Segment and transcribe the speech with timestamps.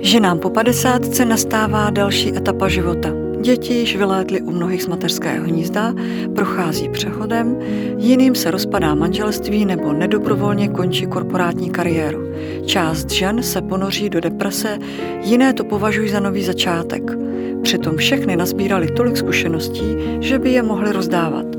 [0.00, 3.08] Ženám po 50 nastává další etapa života.
[3.40, 5.94] Děti již vylétly u mnohých z mateřského hnízda,
[6.34, 7.58] prochází přechodem,
[7.96, 12.32] jiným se rozpadá manželství nebo nedobrovolně končí korporátní kariéru.
[12.66, 14.78] Část žen se ponoří do deprese,
[15.22, 17.02] jiné to považují za nový začátek.
[17.62, 21.57] Přitom všechny nazbírali tolik zkušeností, že by je mohly rozdávat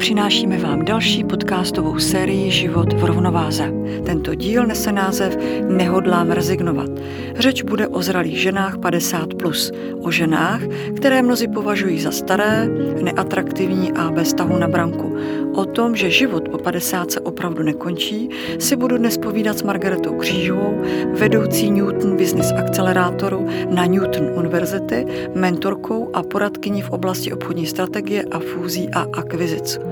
[0.00, 3.72] přinášíme vám další podcastovou sérii Život v rovnováze.
[4.06, 5.36] Tento díl nese název
[5.68, 6.90] Nehodlám rezignovat.
[7.38, 10.60] Řeč bude o zralých ženách 50+, plus, o ženách,
[10.96, 12.68] které mnozí považují za staré,
[13.02, 15.16] neatraktivní a bez tahu na branku.
[15.54, 20.14] O tom, že život po 50 se opravdu nekončí, si budu dnes povídat s Margaretou
[20.16, 20.82] Křížovou,
[21.12, 28.38] vedoucí Newton Business Accelerátoru na Newton Univerzity, mentorkou a poradkyní v oblasti obchodní strategie a
[28.38, 29.89] fúzí a akvizic.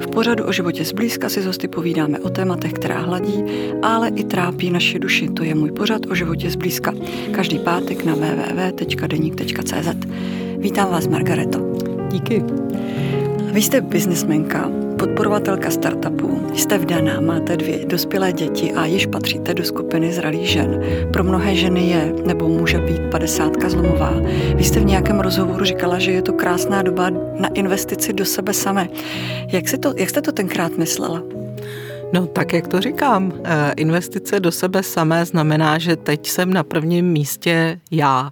[0.00, 3.44] V pořadu o životě zblízka si hosty povídáme o tématech, která hladí,
[3.82, 5.28] ale i trápí naši duši.
[5.28, 6.94] To je můj pořad o životě zblízka.
[7.32, 9.88] Každý pátek na www.denik.cz.
[10.58, 11.58] Vítám vás, Margareto.
[12.10, 12.44] Díky.
[13.52, 14.70] Vy jste biznesmenka,
[15.00, 20.82] podporovatelka startupů, jste vdaná, máte dvě dospělé děti a již patříte do skupiny zralých žen.
[21.12, 24.12] Pro mnohé ženy je nebo může být padesátka zlomová.
[24.54, 28.54] Vy jste v nějakém rozhovoru říkala, že je to krásná doba na investici do sebe
[28.54, 28.88] samé.
[29.52, 31.22] Jak, si to, jak jste to tenkrát myslela?
[32.12, 36.62] No tak, jak to říkám, eh, investice do sebe samé znamená, že teď jsem na
[36.62, 38.30] prvním místě já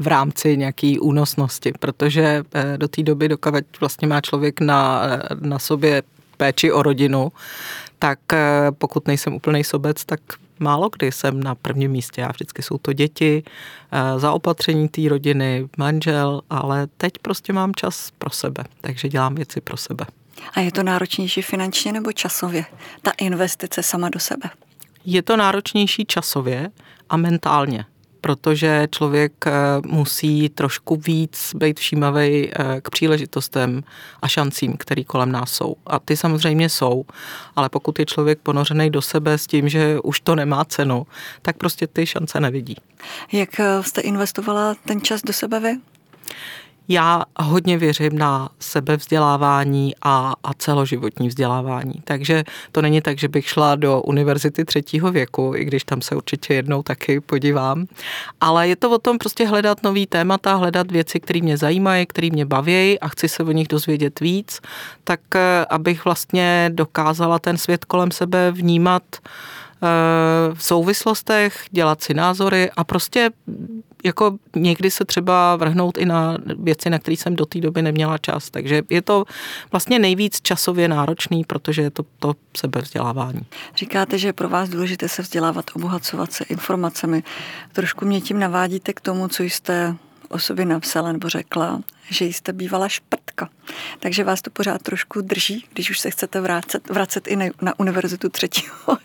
[0.00, 5.20] v rámci nějaké únosnosti, protože eh, do té doby, dokud vlastně má člověk na, eh,
[5.40, 6.02] na sobě
[6.36, 7.32] péči o rodinu,
[7.98, 10.20] tak eh, pokud nejsem úplný sobec, tak
[10.58, 12.20] málo kdy jsem na prvním místě.
[12.20, 13.42] Já vždycky jsou to děti,
[14.16, 19.76] zaopatření té rodiny, manžel, ale teď prostě mám čas pro sebe, takže dělám věci pro
[19.76, 20.06] sebe.
[20.54, 22.64] A je to náročnější finančně nebo časově,
[23.02, 24.50] ta investice sama do sebe?
[25.04, 26.70] Je to náročnější časově
[27.10, 27.84] a mentálně
[28.20, 29.52] protože člověk eh,
[29.86, 33.82] musí trošku víc být všímavý eh, k příležitostem
[34.22, 35.76] a šancím, které kolem nás jsou.
[35.86, 37.04] A ty samozřejmě jsou,
[37.56, 41.06] ale pokud je člověk ponořený do sebe s tím, že už to nemá cenu,
[41.42, 42.76] tak prostě ty šance nevidí.
[43.32, 45.76] Jak eh, jste investovala ten čas do sebe vy?
[46.92, 51.94] Já hodně věřím na sebevzdělávání a, a celoživotní vzdělávání.
[52.04, 56.16] Takže to není tak, že bych šla do univerzity třetího věku, i když tam se
[56.16, 57.86] určitě jednou taky podívám.
[58.40, 62.28] Ale je to o tom prostě hledat nový témata, hledat věci, které mě zajímají, které
[62.32, 64.60] mě baví a chci se o nich dozvědět víc,
[65.04, 69.02] tak eh, abych vlastně dokázala ten svět kolem sebe vnímat
[70.54, 73.30] v souvislostech, dělat si názory a prostě
[74.04, 78.18] jako někdy se třeba vrhnout i na věci, na které jsem do té doby neměla
[78.18, 78.50] čas.
[78.50, 79.24] Takže je to
[79.72, 83.40] vlastně nejvíc časově náročný, protože je to to sebevzdělávání.
[83.76, 87.22] Říkáte, že je pro vás důležité se vzdělávat, obohacovat se informacemi.
[87.72, 89.96] Trošku mě tím navádíte k tomu, co jste
[90.28, 93.48] o sobě napsala nebo řekla, že jste bývala šprtka.
[93.98, 97.78] Takže vás to pořád trošku drží, když už se chcete vracet, vracet i na, na
[97.80, 98.98] univerzitu třetího.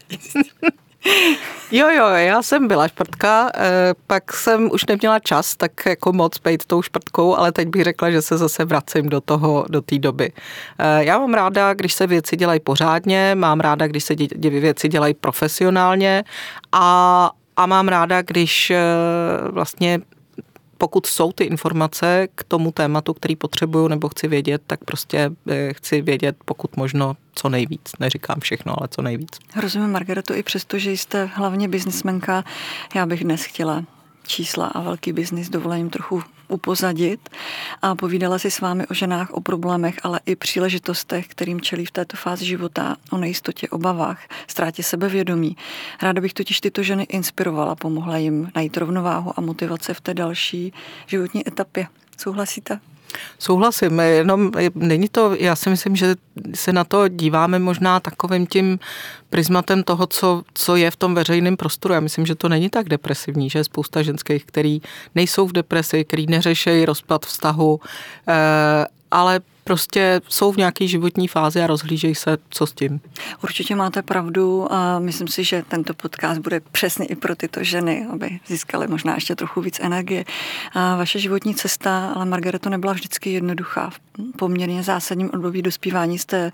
[1.71, 6.39] Jo, jo, já jsem byla šprtka, eh, pak jsem už neměla čas tak jako moc
[6.39, 9.99] být tou šprtkou, ale teď bych řekla, že se zase vracím do toho, do té
[9.99, 10.31] doby.
[10.79, 14.87] Eh, já mám ráda, když se věci dělají pořádně, mám ráda, když se dě, věci
[14.87, 16.23] dělají profesionálně
[16.71, 18.81] a a mám ráda, když eh,
[19.51, 19.99] vlastně
[20.77, 25.73] pokud jsou ty informace k tomu tématu, který potřebuju nebo chci vědět, tak prostě eh,
[25.73, 27.91] chci vědět pokud možno co nejvíc.
[27.99, 29.39] Neříkám všechno, ale co nejvíc.
[29.61, 32.43] Rozumím, Margareto, i přesto, že jste hlavně biznismenka,
[32.95, 33.83] já bych dnes chtěla
[34.27, 37.29] čísla a velký biznis dovolením trochu upozadit
[37.81, 41.91] a povídala si s vámi o ženách, o problémech, ale i příležitostech, kterým čelí v
[41.91, 45.57] této fázi života, o nejistotě, obavách, ztrátě sebevědomí.
[46.01, 50.73] Ráda bych totiž tyto ženy inspirovala, pomohla jim najít rovnováhu a motivace v té další
[51.07, 51.87] životní etapě.
[52.17, 52.79] Souhlasíte?
[53.39, 56.15] Souhlasím, jenom není to, já si myslím, že
[56.55, 58.79] se na to díváme možná takovým tím
[59.29, 61.93] prismatem toho, co, co je v tom veřejném prostoru.
[61.93, 64.81] Já myslím, že to není tak depresivní, že je spousta ženských, který
[65.15, 67.79] nejsou v depresi, který neřešejí rozpad vztahu,
[68.27, 73.01] eh, ale prostě jsou v nějaké životní fázi a rozhlížejí se, co s tím.
[73.43, 78.07] Určitě máte pravdu a myslím si, že tento podcast bude přesně i pro tyto ženy,
[78.13, 80.25] aby získaly možná ještě trochu víc energie.
[80.73, 83.89] A vaše životní cesta, ale Margareto nebyla vždycky jednoduchá.
[83.89, 83.99] V
[84.37, 86.51] poměrně zásadním období dospívání jste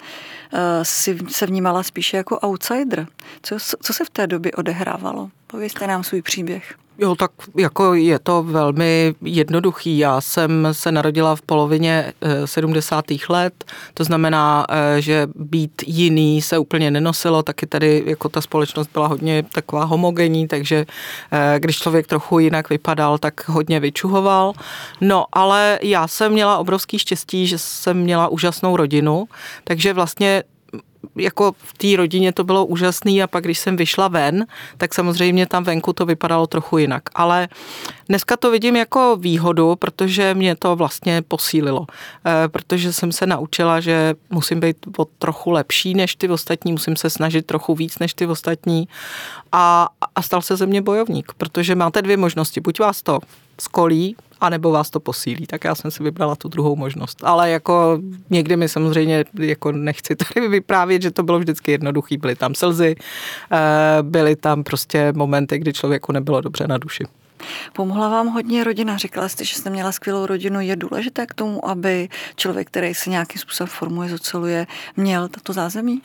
[0.54, 3.08] uh, si se vnímala spíše jako outsider.
[3.44, 5.30] Co, co se v té době odehrávalo?
[5.48, 6.81] Povězte nám svůj příběh.
[7.02, 9.98] Jo, tak jako je to velmi jednoduchý.
[9.98, 12.14] Já jsem se narodila v polovině
[12.46, 13.12] 70.
[13.12, 13.64] Eh, let,
[13.94, 19.08] to znamená, eh, že být jiný se úplně nenosilo, taky tady jako ta společnost byla
[19.08, 20.86] hodně taková homogenní, takže
[21.32, 24.54] eh, když člověk trochu jinak vypadal, tak hodně vyčuhoval.
[25.02, 29.28] No, ale já jsem měla obrovský štěstí, že jsem měla úžasnou rodinu,
[29.64, 30.44] takže vlastně
[31.16, 34.46] jako v té rodině to bylo úžasný a pak když jsem vyšla ven,
[34.78, 37.04] tak samozřejmě tam venku to vypadalo trochu jinak.
[37.16, 37.48] Ale
[38.10, 41.86] dneska to vidím jako výhodu, protože mě to vlastně posílilo.
[42.26, 46.96] Eh, protože jsem se naučila, že musím být o trochu lepší než ty ostatní, musím
[46.96, 48.88] se snažit trochu víc než ty ostatní
[49.52, 52.62] a, a stal se ze mě bojovník, protože máte dvě možnosti.
[52.62, 53.20] Buď vás to
[53.62, 55.48] skolí, anebo vás to posílí.
[55.48, 57.18] Tak já jsem si vybrala tu druhou možnost.
[57.24, 58.00] Ale jako
[58.30, 62.18] někdy mi samozřejmě jako nechci tady vyprávět, že to bylo vždycky jednoduchý.
[62.18, 62.96] Byly tam slzy,
[63.52, 63.58] eh,
[64.02, 67.04] byly tam prostě momenty, kdy člověku nebylo dobře na duši.
[67.74, 68.98] Pomohla vám hodně rodina.
[68.98, 70.62] Říkala jste, že jste měla skvělou rodinu.
[70.62, 74.68] Je důležité k tomu, aby člověk, který se nějakým způsobem formuje, zoceluje,
[74.98, 76.02] měl tato zázemí?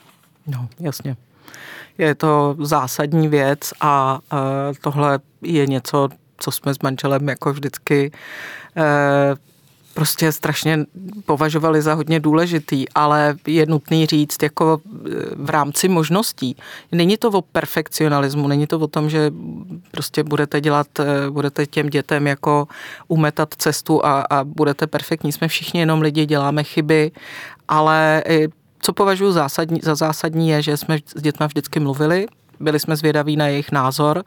[0.46, 1.16] No, jasně.
[1.98, 4.38] Je to zásadní věc a uh,
[4.80, 8.12] tohle je něco, co jsme s manželem jako vždycky
[8.76, 9.34] eh,
[9.94, 10.84] prostě strašně
[11.26, 16.56] považovali za hodně důležitý, ale je nutný říct jako eh, v rámci možností.
[16.92, 19.32] Není to o perfekcionalismu, není to o tom, že
[19.90, 22.68] prostě budete dělat, eh, budete těm dětem jako
[23.08, 25.32] umetat cestu a, a budete perfektní.
[25.32, 27.10] Jsme všichni jenom lidi, děláme chyby,
[27.68, 28.22] ale
[28.80, 32.26] co považuji zásadní, za zásadní je, že jsme s dětmi vždycky mluvili,
[32.60, 34.24] byli jsme zvědaví na jejich názor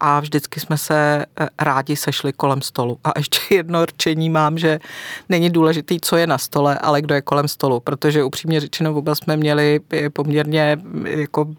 [0.00, 2.98] a vždycky jsme se eh, rádi sešli kolem stolu.
[3.04, 4.80] A ještě jedno rčení mám, že
[5.28, 9.18] není důležitý, co je na stole, ale kdo je kolem stolu, protože upřímně řečeno vůbec
[9.18, 11.54] jsme měli eh, poměrně eh, jako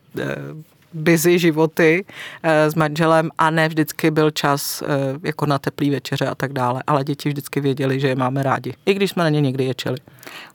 [0.94, 2.06] busy životy
[2.44, 4.88] eh, s manželem a ne vždycky byl čas eh,
[5.24, 8.74] jako na teplý večeře a tak dále, ale děti vždycky věděli, že je máme rádi,
[8.86, 9.98] i když jsme na ně někdy ječeli.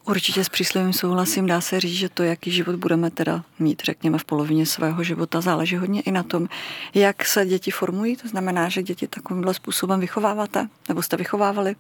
[0.04, 4.18] Určitě s příslivým souhlasím, dá se říct, že to, jaký život budeme teda mít, řekněme,
[4.18, 6.48] v polovině svého života, záleží hodně i na tom,
[6.94, 8.16] jak se děti formují.
[8.16, 11.76] To znamená, že děti takovýmhle způsobem vychováváte, nebo jste vychovávali?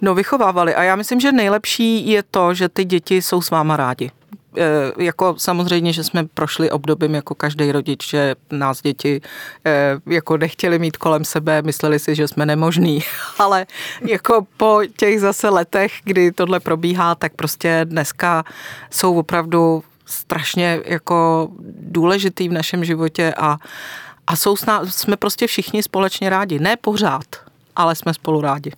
[0.00, 0.74] No, vychovávali.
[0.74, 4.10] A já myslím, že nejlepší je to, že ty děti jsou s váma rádi.
[4.56, 9.20] Eh, jako samozřejmě, že jsme prošli obdobím jako každý rodič, že nás děti
[9.64, 13.02] eh, jako nechtěli mít kolem sebe, mysleli si, že jsme nemožní,
[13.38, 13.66] ale
[14.06, 18.44] jako po těch zase letech, kdy tohle probíhá, tak prostě dneska
[18.90, 21.48] jsou opravdu strašně jako
[21.80, 23.56] důležitý v našem životě a,
[24.26, 26.58] a jsou jsme prostě všichni společně rádi.
[26.58, 27.26] Ne pořád,
[27.76, 28.72] ale jsme spolu rádi.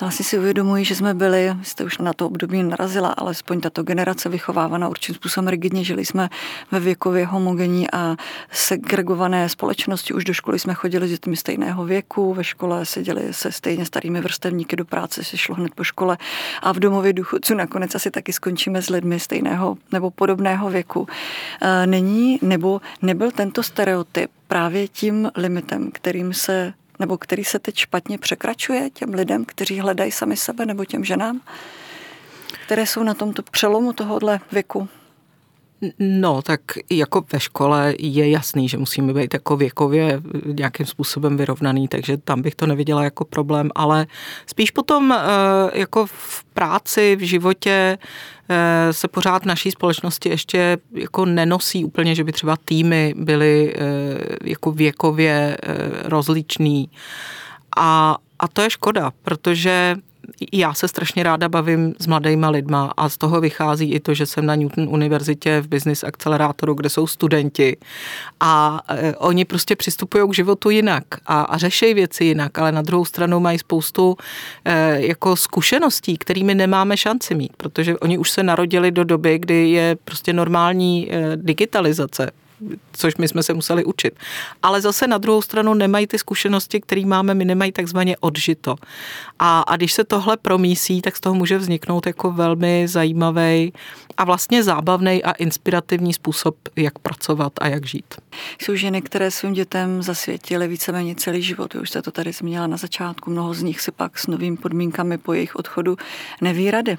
[0.00, 4.28] Asi si uvědomuji, že jsme byli, jste už na to období narazila, alespoň tato generace
[4.28, 5.84] vychovávána určitým způsobem rigidně.
[5.84, 6.28] Žili jsme
[6.70, 8.16] ve věkově homogenní a
[8.52, 10.14] segregované společnosti.
[10.14, 14.20] Už do školy jsme chodili s dětmi stejného věku, ve škole seděli se stejně starými
[14.20, 16.18] vrstevníky, do práce se šlo hned po škole
[16.62, 21.06] a v domově důchodců nakonec asi taky skončíme s lidmi stejného nebo podobného věku.
[21.62, 27.76] E, není nebo nebyl tento stereotyp právě tím limitem, kterým se nebo který se teď
[27.76, 31.40] špatně překračuje těm lidem, kteří hledají sami sebe, nebo těm ženám,
[32.66, 34.88] které jsou na tomto přelomu tohohle věku?
[35.98, 36.60] No, tak
[36.90, 42.42] jako ve škole je jasný, že musíme být jako věkově nějakým způsobem vyrovnaný, takže tam
[42.42, 44.06] bych to neviděla jako problém, ale
[44.46, 45.18] spíš potom eh,
[45.78, 47.98] jako v práci, v životě
[48.48, 53.74] eh, se pořád v naší společnosti ještě jako nenosí úplně, že by třeba týmy byly
[53.74, 53.80] eh,
[54.44, 55.56] jako věkově
[56.04, 56.90] rozličný.
[57.76, 59.96] A, a to je škoda, protože
[60.52, 64.26] já se strašně ráda bavím s mladýma lidma a z toho vychází i to, že
[64.26, 67.76] jsem na Newton univerzitě v Business Accelerátoru, kde jsou studenti.
[68.40, 72.82] A e, oni prostě přistupují k životu jinak a, a řeší věci jinak, ale na
[72.82, 74.16] druhou stranu mají spoustu
[74.64, 79.70] e, jako zkušeností, kterými nemáme šanci mít, protože oni už se narodili do doby, kdy
[79.70, 82.30] je prostě normální e, digitalizace
[82.92, 84.14] což my jsme se museli učit.
[84.62, 88.76] Ale zase na druhou stranu nemají ty zkušenosti, které máme, my nemají takzvaně odžito.
[89.38, 93.72] A, a když se tohle promísí, tak z toho může vzniknout jako velmi zajímavý
[94.18, 98.14] a vlastně zábavný a inspirativní způsob, jak pracovat a jak žít.
[98.62, 101.74] Jsou ženy, které svým dětem zasvětily víceméně celý život.
[101.74, 103.30] Už jste to tady zmínila na začátku.
[103.30, 105.96] Mnoho z nich si pak s novými podmínkami po jejich odchodu
[106.40, 106.98] neví rady.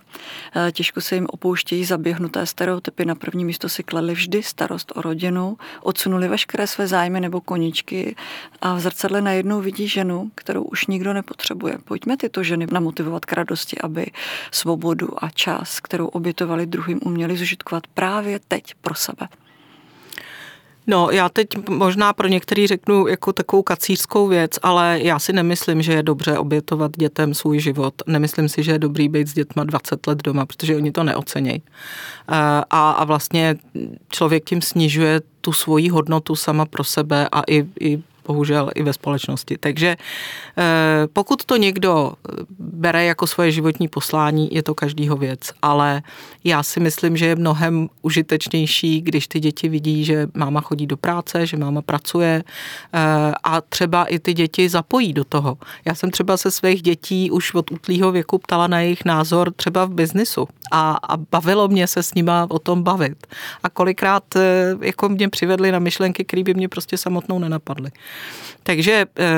[0.55, 3.05] Eh, těžko se jim opouštějí zaběhnuté stereotypy.
[3.05, 8.15] Na první místo si kladli vždy starost o rodinu, odsunuli veškeré své zájmy nebo koničky
[8.61, 11.77] a v zrcadle najednou vidí ženu, kterou už nikdo nepotřebuje.
[11.85, 14.05] Pojďme tyto ženy namotivovat k radosti, aby
[14.51, 19.28] svobodu a čas, kterou obětovali druhým, uměli zužitkovat právě teď pro sebe.
[20.89, 25.82] No, já teď možná pro některý řeknu jako takovou kacířskou věc, ale já si nemyslím,
[25.82, 27.94] že je dobře obětovat dětem svůj život.
[28.08, 31.62] Nemyslím si, že je dobrý být s dětma 20 let doma, protože oni to neocenějí.
[31.62, 32.36] Eh,
[32.70, 33.56] a, a vlastně
[34.12, 38.93] člověk tím snižuje tu svoji hodnotu sama pro sebe a i, i bohužel i ve
[38.93, 39.57] společnosti.
[39.59, 39.97] Takže
[40.57, 42.13] eh, pokud to někdo
[42.59, 46.01] bere jako svoje životní poslání, je to každýho věc, ale
[46.43, 50.97] já si myslím, že je mnohem užitečnější, když ty děti vidí, že máma chodí do
[50.97, 52.43] práce, že máma pracuje
[52.93, 52.99] eh,
[53.43, 55.57] a třeba i ty děti zapojí do toho.
[55.85, 59.85] Já jsem třeba se svých dětí už od útlýho věku ptala na jejich názor třeba
[59.85, 63.27] v biznisu a, a bavilo mě se s nima o tom bavit.
[63.63, 67.91] A kolikrát eh, jako mě přivedli na myšlenky, které by mě prostě samotnou nenapadly.
[68.63, 69.36] Takže eh,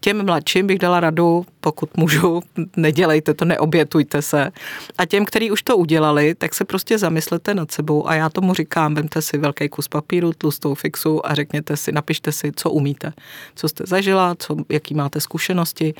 [0.00, 2.42] těm mladším bych dala radu, pokud můžu,
[2.76, 4.50] nedělejte to, neobětujte se.
[4.98, 8.54] A těm, kteří už to udělali, tak se prostě zamyslete nad sebou a já tomu
[8.54, 13.12] říkám, vemte si velký kus papíru, tlustou fixu a řekněte si, napište si, co umíte,
[13.54, 15.94] co jste zažila, co, jaký máte zkušenosti.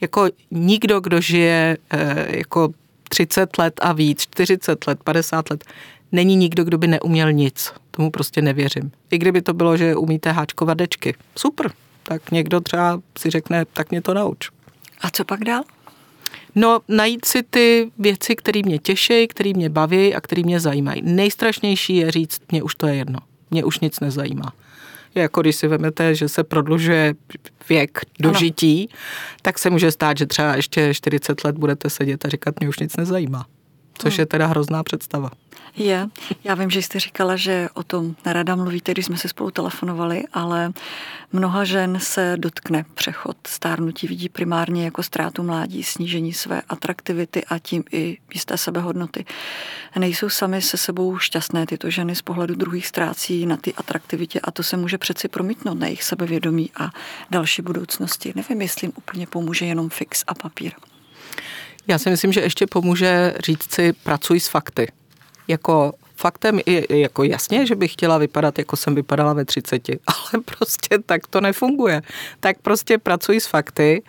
[0.00, 2.68] Jako nikdo, kdo žije eh, jako
[3.08, 5.64] 30 let a víc, 40 let, 50 let,
[6.12, 7.72] není nikdo, kdo by neuměl nic.
[7.90, 8.92] Tomu prostě nevěřím.
[9.10, 11.14] I kdyby to bylo, že umíte háčkovat dečky.
[11.36, 11.72] Super.
[12.02, 14.50] Tak někdo třeba si řekne, tak mě to nauč.
[15.00, 15.62] A co pak dál?
[16.54, 21.02] No, najít si ty věci, které mě těší, které mě baví a které mě zajímají.
[21.04, 23.18] Nejstrašnější je říct, mě už to je jedno.
[23.50, 24.52] Mě už nic nezajímá.
[25.14, 27.14] Je jako když si vezmete, že se prodlužuje
[27.68, 28.98] věk dožití, ano.
[29.42, 32.78] tak se může stát, že třeba ještě 40 let budete sedět a říkat, mě už
[32.78, 33.46] nic nezajímá.
[33.98, 34.20] Což hmm.
[34.22, 35.30] je teda hrozná představa.
[35.76, 36.08] Je.
[36.44, 40.24] Já vím, že jste říkala, že o tom nerada mluvíte, když jsme si spolu telefonovali,
[40.32, 40.72] ale
[41.32, 47.58] mnoha žen se dotkne přechod stárnutí, vidí primárně jako ztrátu mládí, snížení své atraktivity a
[47.58, 49.24] tím i jisté sebehodnoty.
[49.98, 54.50] Nejsou sami se sebou šťastné tyto ženy z pohledu druhých ztrácí na ty atraktivitě a
[54.50, 56.90] to se může přeci promítnout na jejich sebevědomí a
[57.30, 58.32] další budoucnosti.
[58.36, 60.72] Nevím, jestli jim úplně pomůže jenom fix a papír.
[61.88, 64.92] Já si myslím, že ještě pomůže říct si, pracuj s fakty.
[65.48, 70.42] Jako faktem je jako jasně, že bych chtěla vypadat, jako jsem vypadala ve 30, ale
[70.44, 72.02] prostě tak to nefunguje.
[72.40, 74.02] Tak prostě pracuji s fakty.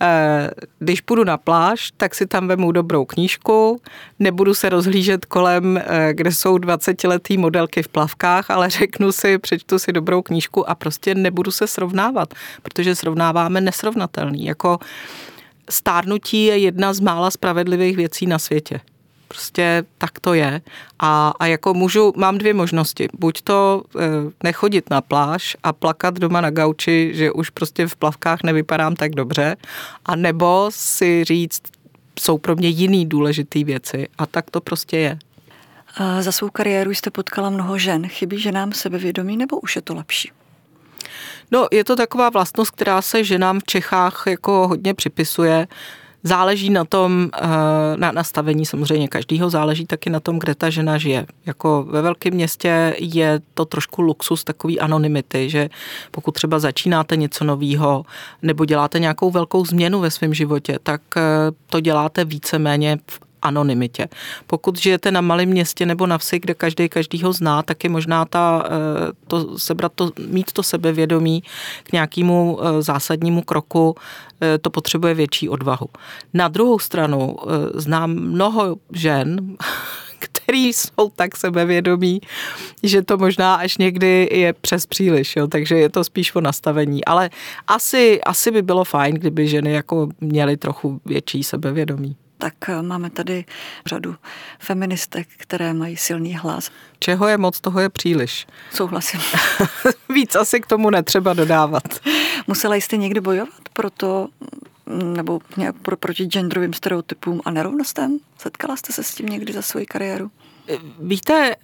[0.00, 3.80] Eh, když půjdu na pláž, tak si tam vemu dobrou knížku,
[4.18, 9.78] nebudu se rozhlížet kolem, eh, kde jsou 20-letý modelky v plavkách, ale řeknu si, přečtu
[9.78, 14.44] si dobrou knížku a prostě nebudu se srovnávat, protože srovnáváme nesrovnatelný.
[14.44, 14.78] Jako
[15.70, 18.80] stárnutí je jedna z mála spravedlivých věcí na světě.
[19.28, 20.60] Prostě tak to je.
[20.98, 23.08] A, a jako můžu, mám dvě možnosti.
[23.18, 24.06] Buď to e,
[24.42, 29.14] nechodit na pláž a plakat doma na gauči, že už prostě v plavkách nevypadám tak
[29.14, 29.56] dobře,
[30.04, 31.62] a nebo si říct,
[32.20, 34.08] jsou pro mě jiný důležitý věci.
[34.18, 35.18] A tak to prostě je.
[35.96, 38.08] A za svou kariéru jste potkala mnoho žen.
[38.08, 40.30] Chybí ženám sebevědomí nebo už je to lepší?
[41.50, 45.68] No, je to taková vlastnost, která se ženám v Čechách jako hodně připisuje.
[46.22, 47.46] Záleží na tom, eh,
[47.96, 51.26] na nastavení samozřejmě každého, záleží taky na tom, kde ta žena žije.
[51.46, 55.68] Jako ve velkém městě je to trošku luxus takový anonymity, že
[56.10, 58.04] pokud třeba začínáte něco nového
[58.42, 61.22] nebo děláte nějakou velkou změnu ve svém životě, tak eh,
[61.66, 64.08] to děláte víceméně v anonymitě.
[64.46, 68.24] Pokud žijete na malém městě nebo na vsi, kde každý každýho zná, tak je možná
[68.24, 71.42] ta, eh, to sebrat to, mít to sebevědomí
[71.82, 73.94] k nějakému eh, zásadnímu kroku,
[74.40, 75.86] eh, to potřebuje větší odvahu.
[76.34, 77.36] Na druhou stranu
[77.74, 79.56] znám mnoho žen,
[80.18, 82.20] který jsou tak sebevědomí,
[82.82, 85.46] že to možná až někdy je přes příliš, jo?
[85.46, 87.04] takže je to spíš o nastavení.
[87.04, 87.30] Ale
[87.66, 93.10] asi, asi by bylo fajn, kdyby ženy jako měly trochu větší sebevědomí tak eh, máme
[93.10, 93.44] tady
[93.86, 94.16] řadu
[94.58, 96.70] feministek, které mají silný hlas.
[96.98, 98.46] Čeho je moc, toho je příliš.
[98.72, 99.20] Souhlasím.
[100.14, 102.00] Víc asi k tomu netřeba dodávat.
[102.46, 104.28] Musela jste někdy bojovat pro to,
[104.86, 108.18] mm, nebo nějak pro, proti genderovým stereotypům a nerovnostem?
[108.38, 110.30] Setkala jste se s tím někdy za svoji kariéru?
[111.00, 111.54] Víte,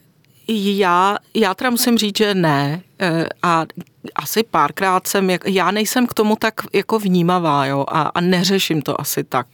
[0.48, 2.82] já, já teda musím říct, že ne.
[3.04, 3.66] Eh, a
[4.14, 9.00] asi párkrát jsem, já nejsem k tomu tak jako vnímavá, jo, a, a neřeším to
[9.00, 9.46] asi tak.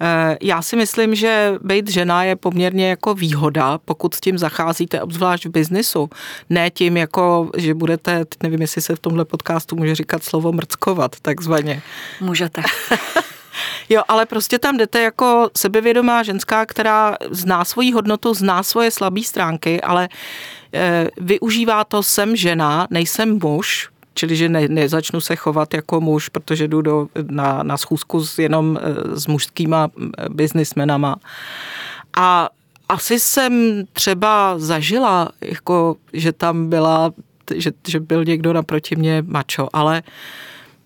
[0.00, 5.02] Eh, já si myslím, že být žena je poměrně jako výhoda, pokud s tím zacházíte,
[5.02, 6.10] obzvlášť v biznisu.
[6.50, 11.16] Ne tím, jako, že budete, nevím, jestli se v tomhle podcastu může říkat slovo mrckovat,
[11.20, 11.82] takzvaně.
[12.20, 12.62] Můžete.
[13.88, 19.22] Jo, ale prostě tam jdete jako sebevědomá ženská, která zná svoji hodnotu, zná svoje slabé
[19.22, 20.08] stránky, ale
[21.20, 26.68] využívá to jsem žena, nejsem muž, čili že ne, nezačnu se chovat jako muž, protože
[26.68, 29.88] jdu do, na, na schůzku s, jenom e, s mužskýma
[30.28, 31.16] biznismenama.
[32.16, 32.48] A
[32.88, 37.12] asi jsem třeba zažila, jako, že tam byla
[37.54, 40.02] že, že byl někdo naproti mě mačo, ale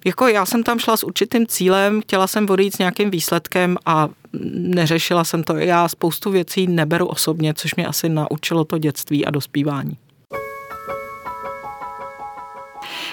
[0.05, 4.09] jako já jsem tam šla s určitým cílem, chtěla jsem odejít s nějakým výsledkem a
[4.55, 5.57] neřešila jsem to.
[5.57, 9.97] Já spoustu věcí neberu osobně, což mě asi naučilo to dětství a dospívání.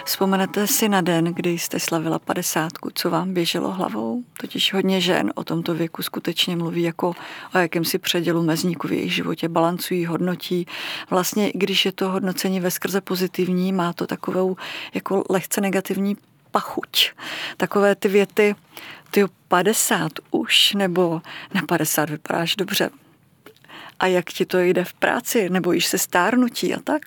[0.05, 4.23] Vzpomenete si na den, kdy jste slavila padesátku, co vám běželo hlavou?
[4.41, 7.13] Totiž hodně žen o tomto věku skutečně mluví jako
[7.55, 10.67] o jakémsi předělu mezníku v jejich životě, balancují, hodnotí.
[11.09, 14.55] Vlastně, když je to hodnocení ve skrze pozitivní, má to takovou
[14.93, 16.17] jako lehce negativní
[16.51, 17.11] pachuť.
[17.57, 18.55] Takové ty věty,
[19.13, 21.21] ty 50 už, nebo
[21.53, 22.89] na 50 vypadáš dobře,
[23.99, 27.01] a jak ti to jde v práci, nebo již se stárnutí a tak?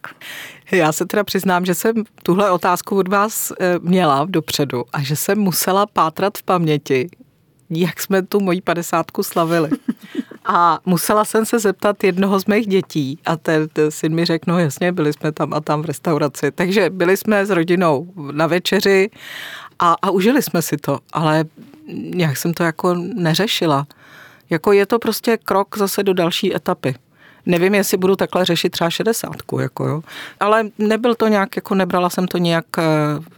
[0.70, 5.16] Já se teda přiznám, že jsem tuhle otázku od vás eh, měla dopředu a že
[5.16, 7.08] jsem musela pátrat v paměti,
[7.70, 9.70] jak jsme tu moji padesátku slavili.
[10.48, 14.44] A musela jsem se zeptat jednoho z mých dětí a ten, ten syn mi řekl,
[14.52, 16.50] no jasně, byli jsme tam a tam v restauraci.
[16.50, 19.10] Takže byli jsme s rodinou na večeři
[19.78, 21.44] a, a užili jsme si to, ale
[21.94, 23.86] nějak jsem to jako neřešila.
[24.50, 26.94] Jako je to prostě krok zase do další etapy.
[27.46, 30.02] Nevím, jestli budu takhle řešit třeba šedesátku, jako jo.
[30.40, 32.82] Ale nebyl to nějak, jako nebrala jsem to nějak eh,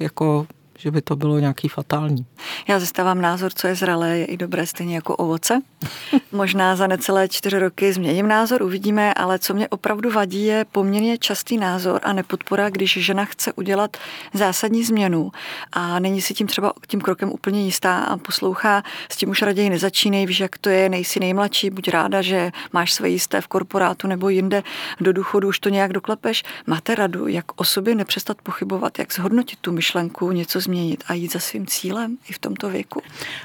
[0.01, 0.47] jako
[0.79, 2.27] že by to bylo nějaký fatální.
[2.69, 5.61] Já zastávám názor, co je zralé, je i dobré stejně jako ovoce.
[6.33, 11.19] Možná za necelé čtyři roky změním názor, uvidíme, ale co mě opravdu vadí, je poměrně
[11.19, 13.97] častý názor a nepodpora, když žena chce udělat
[14.35, 15.31] zásadní změnu
[15.73, 18.83] a není si tím třeba tím krokem úplně jistá a poslouchá,
[19.13, 22.93] s tím už raději nezačínej, víš, jak to je, nejsi nejmladší, buď ráda, že máš
[22.93, 24.63] své jisté v korporátu nebo jinde
[25.01, 26.43] do důchodu, už to nějak doklepeš.
[26.67, 31.33] Máte radu, jak o sobě nepřestat pochybovat, jak zhodnotit tu myšlenku, něco změnit a jít
[31.33, 33.03] za svým cílem i v tomto věku?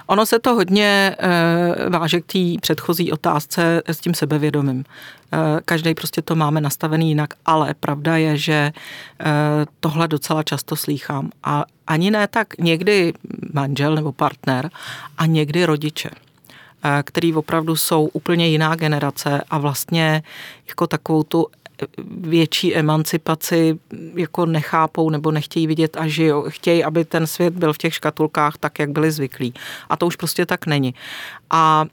[0.08, 4.84] Ono se to hodně e, váže k té předchozí otázce s tím sebevědomím.
[4.84, 8.72] E, Každý prostě to máme nastavený jinak, ale pravda je, že e,
[9.80, 11.32] tohle docela často slýchám.
[11.44, 13.13] A ani ne tak někdy
[13.53, 14.70] manžel nebo partner
[15.18, 16.10] a někdy rodiče
[17.03, 20.24] který opravdu jsou úplně jiná generace a vlastně
[20.68, 21.48] jako takovou tu
[22.08, 23.80] větší emancipaci
[24.15, 26.46] jako nechápou nebo nechtějí vidět a žijou.
[26.50, 29.53] Chtějí, aby ten svět byl v těch škatulkách tak, jak byli zvyklí.
[29.89, 30.95] A to už prostě tak není.
[31.50, 31.86] A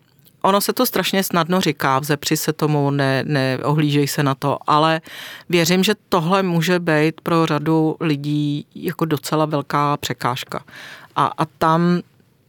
[0.43, 5.01] Ono se to strašně snadno říká, vzepři se tomu, ne, neohlížej se na to, ale
[5.49, 10.65] věřím, že tohle může být pro řadu lidí jako docela velká překážka.
[11.17, 12.01] A, a tam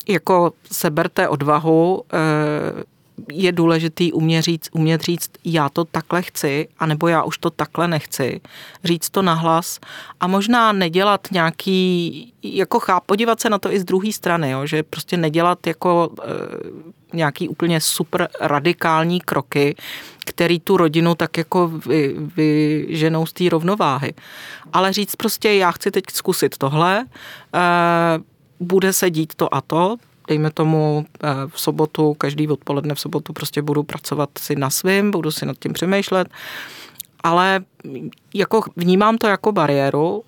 [0.07, 2.17] jako seberte odvahu, eh,
[3.31, 7.87] je důležitý umět říct, umět říct, já to takhle chci, anebo já už to takhle
[7.87, 8.41] nechci.
[8.83, 9.79] Říct to nahlas
[10.19, 14.65] a možná nedělat nějaký, jako cháp, podívat se na to i z druhé strany, jo,
[14.65, 16.27] že prostě nedělat jako e,
[17.13, 19.75] nějaký úplně super radikální kroky,
[20.25, 21.71] který tu rodinu tak jako
[22.35, 22.87] vy,
[23.25, 24.13] z té rovnováhy.
[24.73, 27.05] Ale říct prostě, já chci teď zkusit tohle,
[27.55, 27.59] e,
[28.59, 33.33] bude se dít to a to, dejme tomu eh, v sobotu, každý odpoledne v sobotu
[33.33, 36.27] prostě budu pracovat si na svým, budu si nad tím přemýšlet,
[37.23, 37.63] ale
[38.33, 40.23] jako vnímám to jako bariéru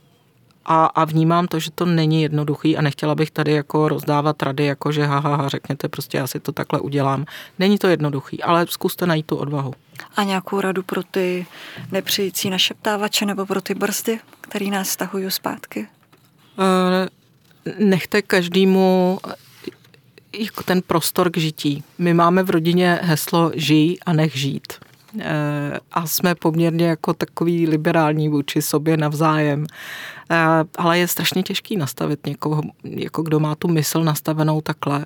[0.65, 4.65] a, a vnímám to, že to není jednoduchý a nechtěla bych tady jako rozdávat rady,
[4.65, 7.25] jako že haha, ha, řekněte prostě, já si to takhle udělám.
[7.59, 9.73] Není to jednoduchý, ale zkuste najít tu odvahu.
[10.15, 11.45] A nějakou radu pro ty
[11.91, 15.87] nepřijící našeptávače nebo pro ty brzdy, který nás stahují zpátky?
[16.59, 17.09] Eh,
[17.79, 19.19] nechte každému
[20.39, 21.83] jako ten prostor k žití.
[21.97, 24.73] My máme v rodině heslo žij a nech žít.
[25.19, 29.65] Eh, a jsme poměrně jako takový liberální vůči sobě navzájem.
[30.29, 30.37] Eh,
[30.77, 35.05] ale je strašně těžký nastavit někoho, jako kdo má tu mysl nastavenou takhle.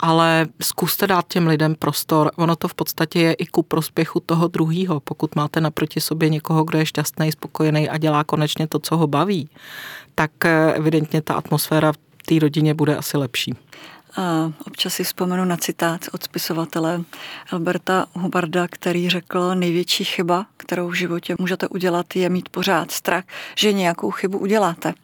[0.00, 2.30] Ale zkuste dát těm lidem prostor.
[2.36, 5.00] Ono to v podstatě je i ku prospěchu toho druhého.
[5.00, 9.06] Pokud máte naproti sobě někoho, kdo je šťastný, spokojený a dělá konečně to, co ho
[9.06, 9.48] baví,
[10.14, 13.54] tak eh, evidentně ta atmosféra v té rodině bude asi lepší.
[14.18, 17.00] A občas si vzpomenu na citát od spisovatele
[17.50, 23.24] Alberta Hubarda, který řekl, největší chyba, kterou v životě můžete udělat, je mít pořád strach,
[23.56, 24.94] že nějakou chybu uděláte.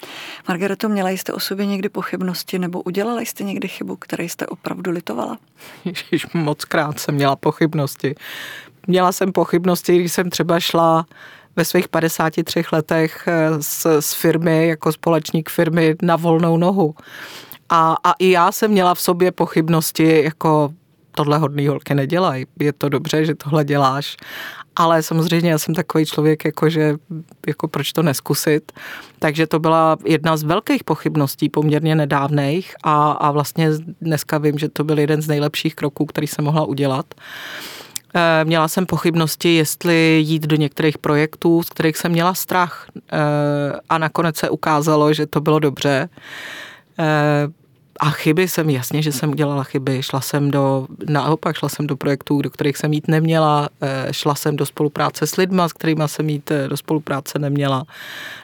[0.49, 4.91] Margareto, měla jste o sobě někdy pochybnosti nebo udělala jste někdy chybu, které jste opravdu
[4.91, 5.39] litovala?
[5.85, 8.15] Ježiš, moc krát jsem měla pochybnosti.
[8.87, 11.07] Měla jsem pochybnosti, když jsem třeba šla
[11.57, 13.29] ve svých 53 letech
[13.61, 16.95] z, z firmy, jako společník firmy na volnou nohu.
[17.77, 20.73] A, a i já jsem měla v sobě pochybnosti, jako
[21.15, 22.47] tohle hodný holky nedělají.
[22.61, 24.17] Je to dobře, že tohle děláš.
[24.77, 26.95] Ale samozřejmě já jsem takový člověk, jako že
[27.47, 28.73] jako proč to neskusit.
[29.19, 34.69] Takže to byla jedna z velkých pochybností poměrně nedávných a, a vlastně dneska vím, že
[34.69, 37.15] to byl jeden z nejlepších kroků, který jsem mohla udělat.
[38.15, 42.87] Eh, měla jsem pochybnosti, jestli jít do některých projektů, z kterých jsem měla strach.
[43.13, 43.19] Eh,
[43.89, 46.09] a nakonec se ukázalo, že to bylo dobře.
[48.03, 50.03] Eh, a chyby jsem, jasně, že jsem udělala chyby.
[50.03, 53.69] Šla jsem do, naopak šla jsem do projektů, do kterých jsem jít neměla.
[54.11, 57.85] Šla jsem do spolupráce s lidma, s kterými jsem jít do spolupráce neměla.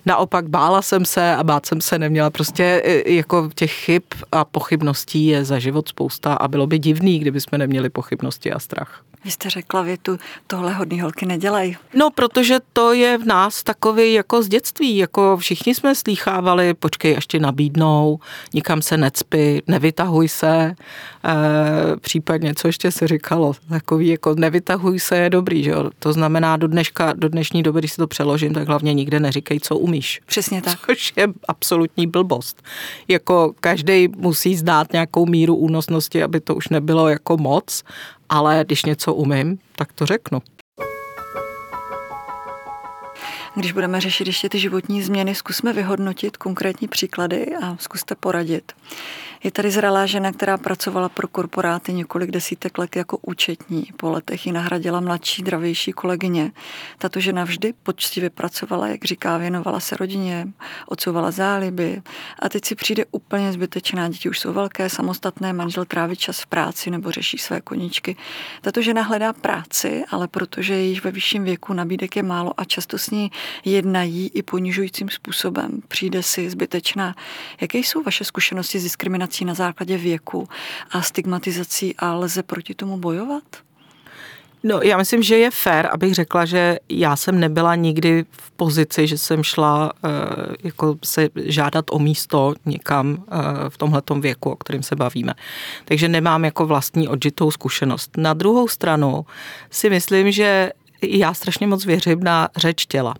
[0.06, 2.30] Naopak bála jsem se a bát jsem se neměla.
[2.30, 7.40] Prostě jako těch chyb a pochybností je za život spousta a bylo by divný, kdyby
[7.40, 9.02] jsme neměli pochybnosti a strach.
[9.24, 11.76] Vy jste řekla větu, tohle hodný holky nedělají.
[11.94, 17.16] No, protože to je v nás takový jako z dětství, jako všichni jsme slýchávali, počkej,
[17.16, 18.18] až ti nabídnou,
[18.54, 20.74] nikam se necpi, nevytahuj se, e,
[22.00, 25.90] případně, co ještě se říkalo, takový jako nevytahuj se je dobrý, že jo?
[25.98, 29.60] To znamená do dneška, do dnešní doby, když si to přeložím, tak hlavně nikde neříkej,
[29.60, 30.20] co umíš.
[30.26, 30.78] Přesně tak.
[30.86, 32.62] Což je absolutní blbost.
[33.08, 37.82] Jako každý musí zdát nějakou míru únosnosti, aby to už nebylo jako moc
[38.30, 40.42] ale když něco umím, tak to řeknu.
[43.54, 48.72] Když budeme řešit ještě ty životní změny, zkusme vyhodnotit konkrétní příklady a zkuste poradit.
[49.44, 53.84] Je tady zralá žena, která pracovala pro korporáty několik desítek let jako účetní.
[53.96, 56.52] Po letech ji nahradila mladší, dravější kolegyně.
[56.98, 60.48] Tato žena vždy poctivě pracovala, jak říká, věnovala se rodině,
[60.86, 62.02] odsouvala záliby
[62.38, 64.08] a teď si přijde úplně zbytečná.
[64.08, 68.16] Děti už jsou velké, samostatné, manžel tráví čas v práci nebo řeší své koníčky.
[68.60, 72.64] Tato žena hledá práci, ale protože je již ve vyšším věku nabídek je málo a
[72.64, 73.30] často s ní
[73.64, 75.82] jednají i ponižujícím způsobem.
[75.88, 77.14] Přijde si zbytečná.
[77.60, 80.48] Jaké jsou vaše zkušenosti s diskriminací na základě věku
[80.90, 83.42] a stigmatizací a lze proti tomu bojovat?
[84.62, 89.06] No, já myslím, že je fér, abych řekla, že já jsem nebyla nikdy v pozici,
[89.06, 90.10] že jsem šla uh,
[90.62, 93.24] jako se žádat o místo někam uh,
[93.68, 95.34] v tomhletom věku, o kterém se bavíme.
[95.84, 98.16] Takže nemám jako vlastní odžitou zkušenost.
[98.16, 99.26] Na druhou stranu
[99.70, 100.70] si myslím, že
[101.02, 103.14] já strašně moc věřím na řeč těla.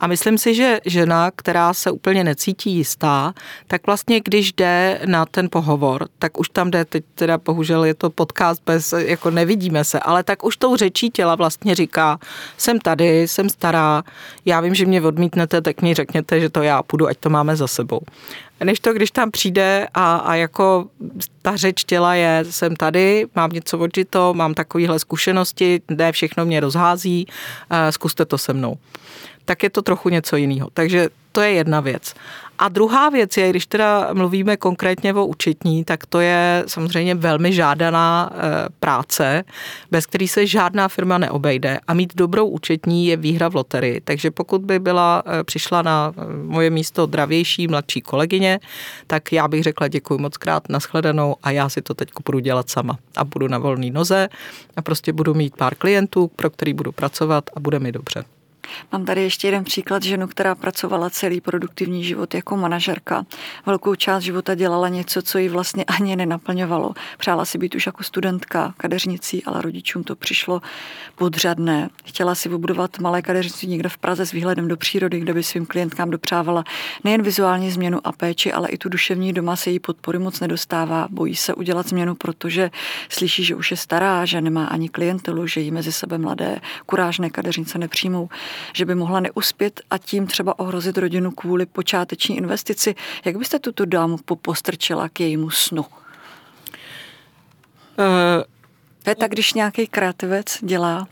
[0.00, 3.34] A myslím si, že žena, která se úplně necítí jistá,
[3.66, 7.94] tak vlastně když jde na ten pohovor, tak už tam jde, teď teda bohužel je
[7.94, 12.18] to podcast bez, jako nevidíme se, ale tak už tou řečí těla vlastně říká,
[12.56, 14.02] jsem tady, jsem stará,
[14.44, 17.56] já vím, že mě odmítnete, tak mi řekněte, že to já půjdu, ať to máme
[17.56, 18.00] za sebou.
[18.64, 20.86] Než to, když tam přijde a, a jako
[21.42, 26.60] ta řeč těla je, jsem tady, mám něco odžito, mám takovéhle zkušenosti, ne všechno mě
[26.60, 27.26] rozhází,
[27.90, 28.76] zkuste to se mnou
[29.48, 30.68] tak je to trochu něco jiného.
[30.74, 32.14] Takže to je jedna věc.
[32.58, 37.52] A druhá věc je, když teda mluvíme konkrétně o účetní, tak to je samozřejmě velmi
[37.52, 38.38] žádaná e,
[38.80, 39.44] práce,
[39.90, 41.80] bez který se žádná firma neobejde.
[41.86, 44.00] A mít dobrou účetní je výhra v loterii.
[44.00, 48.60] Takže pokud by byla, e, přišla na e, moje místo dravější mladší kolegyně,
[49.06, 52.70] tak já bych řekla děkuji moc krát, nashledanou a já si to teď budu dělat
[52.70, 52.98] sama.
[53.16, 54.28] A budu na volné noze
[54.76, 58.37] a prostě budu mít pár klientů, pro který budu pracovat a bude mi dobře.
[58.92, 63.26] Mám tady ještě jeden příklad ženu, která pracovala celý produktivní život jako manažerka.
[63.66, 66.94] Velkou část života dělala něco, co ji vlastně ani nenaplňovalo.
[67.18, 70.62] Přála si být už jako studentka, kadeřnicí, ale rodičům to přišlo
[71.16, 71.88] podřadné.
[72.04, 75.66] Chtěla si vybudovat malé kadeřnictví někde v Praze s výhledem do přírody, kde by svým
[75.66, 76.64] klientkám dopřávala
[77.04, 81.08] nejen vizuální změnu a péči, ale i tu duševní doma se jí podpory moc nedostává.
[81.10, 82.70] Bojí se udělat změnu, protože
[83.08, 87.30] slyší, že už je stará, že nemá ani klientelu, že jí mezi sebe mladé kurážné
[87.30, 88.28] kadeřnice nepřijmou
[88.72, 92.94] že by mohla neuspět a tím třeba ohrozit rodinu kvůli počáteční investici.
[93.24, 95.82] Jak byste tuto dámu popostrčila k jejímu snu?
[95.82, 95.86] Uh,
[99.02, 101.08] to je tak, když nějaký kreativec dělá,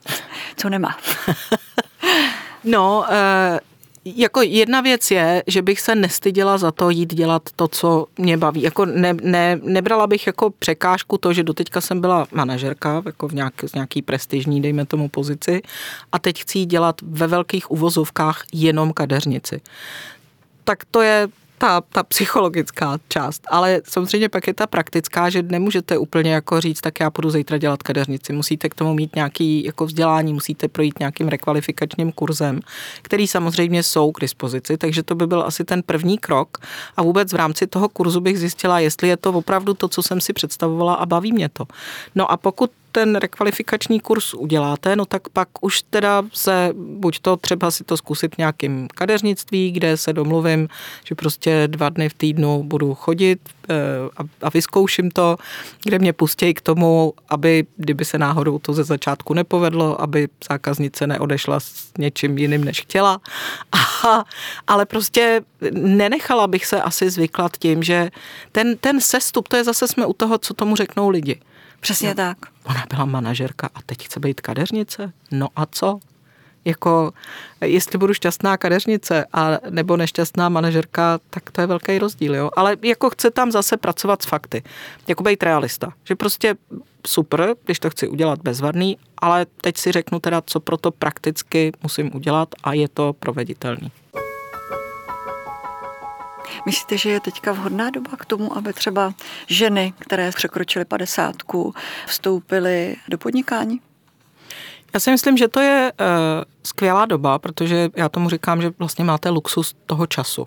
[0.57, 0.99] co nemá.
[2.65, 3.59] no, uh,
[4.15, 8.37] jako jedna věc je, že bych se nestyděla za to jít dělat to, co mě
[8.37, 8.63] baví.
[8.63, 13.35] Jako ne, ne, nebrala bych jako překážku to, že doteďka jsem byla manažerka jako v
[13.35, 15.63] nějak, nějaký prestižní, dejme tomu, pozici
[16.13, 19.61] a teď chci dělat ve velkých uvozovkách jenom kadeřnici.
[20.65, 25.99] Tak to je ta, ta psychologická část, ale samozřejmě pak je ta praktická, že nemůžete
[25.99, 28.33] úplně jako říct, tak já půjdu zítra dělat kadeřnici.
[28.33, 32.61] Musíte k tomu mít nějaký jako vzdělání, musíte projít nějakým rekvalifikačním kurzem,
[33.03, 36.59] který samozřejmě jsou k dispozici, takže to by byl asi ten první krok
[36.97, 40.21] a vůbec v rámci toho kurzu bych zjistila, jestli je to opravdu to, co jsem
[40.21, 41.65] si představovala a baví mě to.
[42.15, 47.37] No a pokud ten rekvalifikační kurz uděláte, no tak pak už teda se, buď to
[47.37, 50.69] třeba si to zkusit v nějakým kadeřnictví, kde se domluvím,
[51.05, 53.75] že prostě dva dny v týdnu budu chodit eh,
[54.43, 55.37] a, vyzkouším to,
[55.85, 61.07] kde mě pustí k tomu, aby, kdyby se náhodou to ze začátku nepovedlo, aby zákaznice
[61.07, 63.21] neodešla s něčím jiným, než chtěla.
[64.07, 64.25] A,
[64.67, 65.41] ale prostě
[65.73, 68.11] nenechala bych se asi zvyklat tím, že
[68.53, 71.41] ten, ten sestup, to je zase jsme u toho, co tomu řeknou lidi
[71.81, 72.15] Přesně no.
[72.15, 72.39] tak.
[72.65, 75.13] Ona byla manažerka a teď chce být kadeřnice.
[75.31, 75.99] No a co?
[76.65, 77.13] Jako,
[77.61, 82.51] jestli budu šťastná kadeřnice a nebo nešťastná manažerka, tak to je velký rozdíl, jo.
[82.57, 84.63] Ale jako chce tam zase pracovat s fakty.
[85.09, 85.93] Jako být realista.
[86.05, 86.55] Že prostě
[87.07, 91.73] super, když to chci udělat bezvadný, ale teď si řeknu teda, co pro to prakticky
[91.83, 93.91] musím udělat a je to proveditelný.
[96.67, 99.13] Myslíte, že je teďka vhodná doba k tomu, aby třeba
[99.47, 101.75] ženy, které překročily padesátku,
[102.07, 103.81] vstoupily do podnikání?
[104.95, 106.07] Já si myslím, že to je uh,
[106.63, 110.47] skvělá doba, protože já tomu říkám, že vlastně máte luxus toho času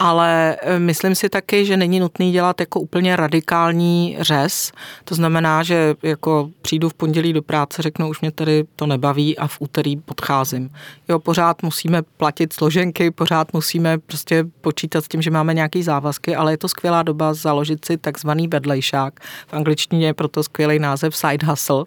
[0.00, 4.72] ale eh, myslím si taky, že není nutný dělat jako úplně radikální řez.
[5.04, 9.38] To znamená, že jako přijdu v pondělí do práce, řeknu, už mě tady to nebaví
[9.38, 10.70] a v úterý odcházím.
[11.08, 16.36] Jo, pořád musíme platit složenky, pořád musíme prostě počítat s tím, že máme nějaký závazky,
[16.36, 19.20] ale je to skvělá doba založit si takzvaný vedlejšák.
[19.46, 21.84] V angličtině je proto skvělý název side hustle.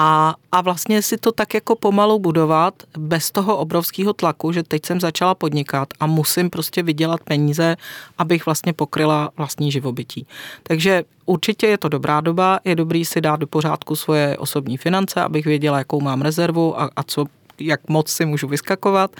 [0.00, 4.86] A, a vlastně si to tak jako pomalu budovat bez toho obrovského tlaku, že teď
[4.86, 7.76] jsem začala podnikat a musím prostě vydělat peníze
[8.18, 10.26] abych vlastně pokryla vlastní živobytí.
[10.62, 15.20] Takže určitě je to dobrá doba, je dobrý si dát do pořádku svoje osobní finance,
[15.20, 17.24] abych věděla, jakou mám rezervu a, a co
[17.60, 19.16] jak moc si můžu vyskakovat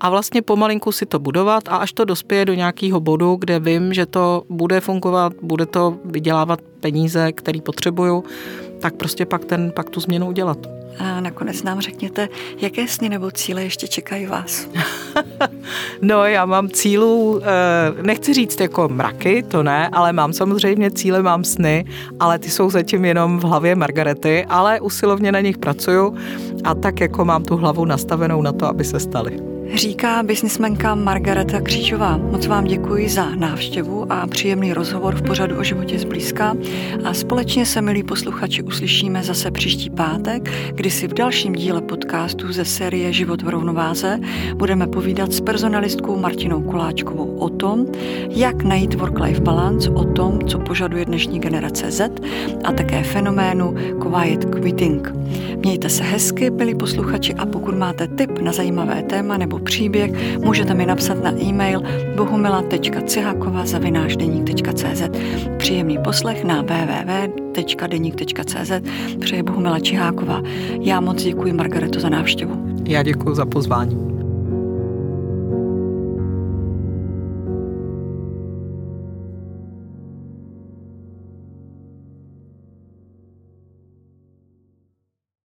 [0.00, 3.94] a vlastně pomalinku si to budovat a až to dospěje do nějakého bodu, kde vím,
[3.94, 8.24] že to bude fungovat, bude to vydělávat peníze, které potřebuju,
[8.80, 10.58] tak prostě pak, ten, pak tu změnu udělat.
[10.98, 12.28] A nakonec nám řekněte,
[12.60, 14.68] jaké sny nebo cíle ještě čekají vás?
[16.02, 21.22] no, já mám cílů, eh, nechci říct jako mraky, to ne, ale mám samozřejmě cíle,
[21.22, 21.84] mám sny,
[22.20, 26.14] ale ty jsou zatím jenom v hlavě Margarety, ale usilovně na nich pracuju
[26.64, 29.59] a tak jako mám tu hlavu nastavenou na to, aby se staly.
[29.74, 32.16] Říká biznismenka Margareta Křížová.
[32.16, 36.54] Moc vám děkuji za návštěvu a příjemný rozhovor v pořadu o životě zblízka.
[37.04, 42.52] A společně se, milí posluchači, uslyšíme zase příští pátek, kdy si v dalším díle podcastu
[42.52, 44.20] ze série Život v rovnováze
[44.54, 47.86] budeme povídat s personalistkou Martinou Koláčkovou o tom,
[48.28, 52.10] jak najít work-life balance, o tom, co požaduje dnešní generace Z
[52.64, 55.12] a také fenoménu quiet quitting.
[55.56, 60.74] Mějte se hezky, milí posluchači, a pokud máte tip na zajímavé téma nebo příběh, můžete
[60.74, 61.82] mi napsat na e-mail
[62.16, 65.02] bohumila.cihakova.cz
[65.56, 68.72] Příjemný poslech na www.deník.cz
[69.20, 70.42] Přeje Bohumila Čiháková.
[70.80, 72.66] Já moc děkuji Margareto za návštěvu.
[72.84, 74.09] Já děkuji za pozvání.